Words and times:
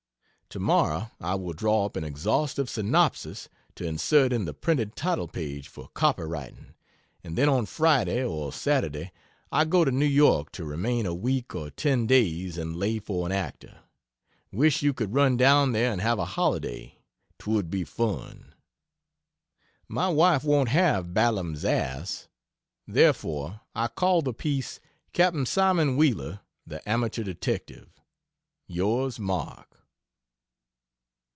Tomorrow 0.53 1.11
I 1.21 1.35
will 1.35 1.53
draw 1.53 1.85
up 1.85 1.95
an 1.95 2.03
exhaustive 2.03 2.69
synopsis 2.69 3.47
to 3.75 3.85
insert 3.87 4.33
in 4.33 4.43
the 4.43 4.53
printed 4.53 4.97
title 4.97 5.29
page 5.29 5.69
for 5.69 5.87
copyrighting, 5.93 6.73
and 7.23 7.37
then 7.37 7.47
on 7.47 7.65
Friday 7.65 8.21
or 8.21 8.51
Saturday 8.51 9.13
I 9.49 9.63
go 9.63 9.85
to 9.85 9.91
New 9.91 10.03
York 10.05 10.51
to 10.51 10.65
remain 10.65 11.05
a 11.05 11.13
week 11.13 11.55
or 11.55 11.69
ten 11.69 12.05
days 12.05 12.57
and 12.57 12.75
lay 12.75 12.99
for 12.99 13.25
an 13.25 13.31
actor. 13.31 13.79
Wish 14.51 14.81
you 14.83 14.93
could 14.93 15.13
run 15.13 15.37
down 15.37 15.71
there 15.71 15.89
and 15.89 16.01
have 16.01 16.19
a 16.19 16.25
holiday. 16.35 16.97
'Twould 17.39 17.69
be 17.69 17.85
fun. 17.85 18.53
My 19.87 20.09
wife 20.09 20.43
won't 20.43 20.67
have 20.67 21.13
"Balaam's 21.13 21.63
Ass"; 21.63 22.27
therefore 22.85 23.61
I 23.73 23.87
call 23.87 24.21
the 24.21 24.33
piece 24.33 24.81
"Cap'n 25.13 25.45
Simon 25.45 25.95
Wheeler, 25.95 26.41
The 26.67 26.81
Amateur 26.85 27.23
Detective." 27.23 27.87
Yrs 28.69 29.17
MARK. 29.17 29.65